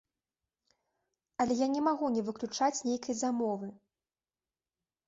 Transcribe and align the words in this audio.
Але 1.45 1.53
я 1.61 1.67
не 1.75 1.81
магу 1.89 2.05
не 2.17 2.21
выключаць 2.31 2.73
нейкай 2.89 3.13
замовы. 3.23 3.67